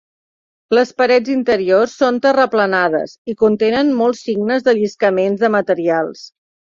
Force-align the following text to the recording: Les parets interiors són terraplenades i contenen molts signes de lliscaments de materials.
Les 0.75 0.91
parets 1.01 1.27
interiors 1.33 1.91
són 1.99 2.15
terraplenades 2.23 3.13
i 3.33 3.35
contenen 3.43 3.91
molts 3.99 4.23
signes 4.31 4.65
de 4.69 4.75
lliscaments 4.79 5.45
de 5.45 5.51
materials. 5.57 6.25